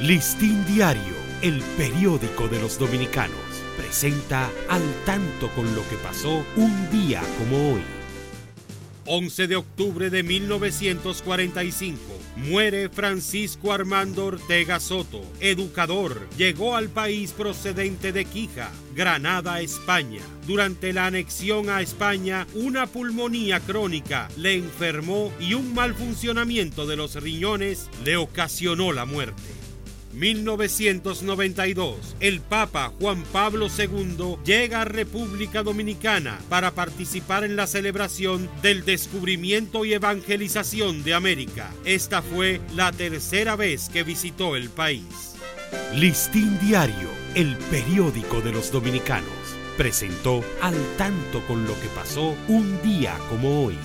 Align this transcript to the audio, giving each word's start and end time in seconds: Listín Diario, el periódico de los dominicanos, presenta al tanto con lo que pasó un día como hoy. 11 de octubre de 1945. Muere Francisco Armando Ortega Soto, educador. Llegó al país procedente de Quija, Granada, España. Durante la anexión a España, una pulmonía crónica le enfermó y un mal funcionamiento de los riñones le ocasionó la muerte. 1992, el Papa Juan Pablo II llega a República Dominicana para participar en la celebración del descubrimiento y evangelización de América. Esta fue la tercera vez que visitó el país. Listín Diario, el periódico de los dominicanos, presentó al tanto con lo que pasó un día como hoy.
Listín 0.00 0.62
Diario, 0.66 1.14
el 1.40 1.62
periódico 1.78 2.48
de 2.48 2.60
los 2.60 2.78
dominicanos, 2.78 3.40
presenta 3.78 4.50
al 4.68 4.82
tanto 5.06 5.48
con 5.54 5.74
lo 5.74 5.88
que 5.88 5.96
pasó 5.96 6.44
un 6.56 6.90
día 6.90 7.22
como 7.38 7.72
hoy. 7.72 7.80
11 9.06 9.46
de 9.46 9.56
octubre 9.56 10.10
de 10.10 10.22
1945. 10.22 11.98
Muere 12.36 12.90
Francisco 12.90 13.72
Armando 13.72 14.26
Ortega 14.26 14.80
Soto, 14.80 15.22
educador. 15.40 16.28
Llegó 16.36 16.76
al 16.76 16.90
país 16.90 17.32
procedente 17.32 18.12
de 18.12 18.26
Quija, 18.26 18.70
Granada, 18.94 19.62
España. 19.62 20.20
Durante 20.46 20.92
la 20.92 21.06
anexión 21.06 21.70
a 21.70 21.80
España, 21.80 22.46
una 22.52 22.86
pulmonía 22.86 23.60
crónica 23.60 24.28
le 24.36 24.54
enfermó 24.56 25.32
y 25.40 25.54
un 25.54 25.72
mal 25.72 25.94
funcionamiento 25.94 26.86
de 26.86 26.96
los 26.96 27.14
riñones 27.14 27.88
le 28.04 28.18
ocasionó 28.18 28.92
la 28.92 29.06
muerte. 29.06 29.55
1992, 30.16 32.16
el 32.20 32.40
Papa 32.40 32.90
Juan 32.98 33.22
Pablo 33.32 33.68
II 33.68 34.36
llega 34.44 34.80
a 34.80 34.86
República 34.86 35.62
Dominicana 35.62 36.38
para 36.48 36.70
participar 36.70 37.44
en 37.44 37.54
la 37.54 37.66
celebración 37.66 38.48
del 38.62 38.86
descubrimiento 38.86 39.84
y 39.84 39.92
evangelización 39.92 41.04
de 41.04 41.12
América. 41.12 41.70
Esta 41.84 42.22
fue 42.22 42.62
la 42.74 42.92
tercera 42.92 43.56
vez 43.56 43.90
que 43.90 44.04
visitó 44.04 44.56
el 44.56 44.70
país. 44.70 45.34
Listín 45.94 46.58
Diario, 46.60 47.10
el 47.34 47.54
periódico 47.70 48.40
de 48.40 48.52
los 48.52 48.72
dominicanos, 48.72 49.28
presentó 49.76 50.42
al 50.62 50.76
tanto 50.96 51.46
con 51.46 51.66
lo 51.66 51.78
que 51.78 51.88
pasó 51.88 52.34
un 52.48 52.80
día 52.82 53.18
como 53.28 53.66
hoy. 53.66 53.76